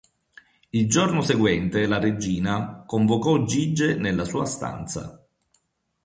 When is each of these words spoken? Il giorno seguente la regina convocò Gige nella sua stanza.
Il 0.71 0.89
giorno 0.89 1.21
seguente 1.21 1.85
la 1.85 1.99
regina 1.99 2.83
convocò 2.87 3.43
Gige 3.43 3.93
nella 3.93 4.25
sua 4.25 4.45
stanza. 4.45 5.23